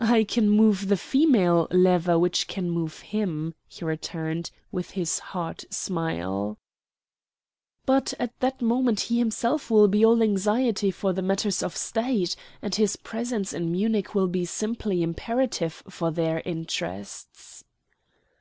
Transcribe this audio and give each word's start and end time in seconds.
"I 0.00 0.24
can 0.24 0.50
move 0.50 0.88
the 0.88 0.96
female 0.96 1.68
lever 1.70 2.18
which 2.18 2.48
can 2.48 2.68
move 2.68 2.98
him," 3.02 3.54
he 3.68 3.84
returned, 3.84 4.50
with 4.72 4.90
his 4.98 5.20
hard 5.20 5.64
smile. 5.72 6.58
"But 7.84 8.12
at 8.18 8.36
that 8.40 8.60
moment 8.60 8.98
he 9.02 9.18
himself 9.18 9.70
will 9.70 9.86
be 9.86 10.04
all 10.04 10.20
anxiety 10.20 10.90
for 10.90 11.12
these 11.12 11.22
matters 11.22 11.62
of 11.62 11.76
State, 11.76 12.34
and 12.60 12.74
his 12.74 12.96
presence 12.96 13.52
in 13.52 13.70
Munich 13.70 14.16
will 14.16 14.26
be 14.26 14.46
simply 14.46 15.00
imperative 15.00 15.74
for 15.88 16.10
their 16.10 16.42
interests." 16.44 17.62